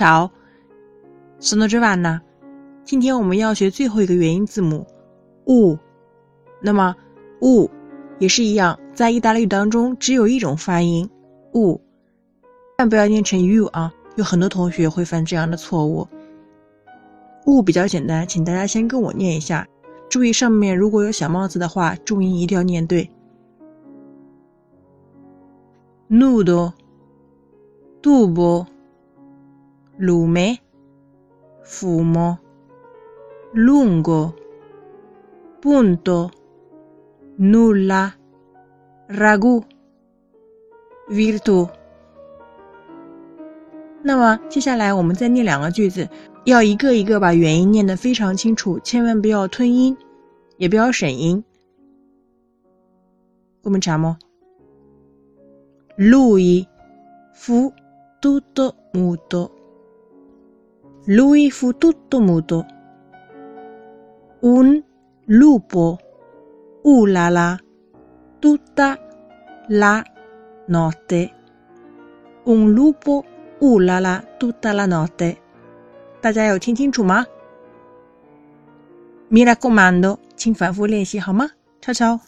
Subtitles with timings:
[0.00, 0.30] Ciao,
[1.36, 2.22] sono Giovanna。
[2.84, 4.86] 今天我们要学最后一个元音字母
[5.44, 5.78] u。
[6.62, 6.96] 那么
[7.42, 7.70] u
[8.18, 11.06] 也是一样，在意大利语当中只有一种发音
[11.52, 11.82] u，千
[12.78, 16.08] 万不要念成 u 啊，有很多同学会犯这样的错误。
[17.44, 19.68] u 比较简单，请大家先跟我念一下，
[20.08, 23.06] 注意上面如果有小帽子的话，重音一定要念对。
[26.08, 26.72] nudo,
[28.00, 28.64] tubo,
[30.00, 30.58] lume,
[31.62, 32.38] fumo,
[33.52, 34.34] lungo,
[35.60, 36.30] punto,
[37.36, 38.12] nulla,
[39.08, 39.62] ragù,
[41.08, 41.68] virtù。
[44.02, 46.08] 那么接下来我们再念两个句子，
[46.44, 49.94] 要一个一个把元音念得非常清楚，千万不要吞音，
[50.56, 51.44] 也不要省音。
[53.62, 54.18] 我们查吗
[55.98, 56.66] ？Lui
[57.34, 57.70] fu
[58.22, 59.59] tutto muto.
[61.07, 62.65] Lui fu tutto muto.
[64.41, 64.83] Un
[65.25, 65.97] lupo
[66.83, 67.59] ulala
[68.39, 68.97] tutta
[69.67, 70.03] la
[70.67, 71.33] notte.
[72.45, 73.23] Un lupo
[73.59, 75.37] ulala tutta la notte.
[76.21, 77.25] 大家有听清楚吗？
[79.29, 81.49] Mi raccomando，请反复练习好吗？
[81.81, 82.19] 超超。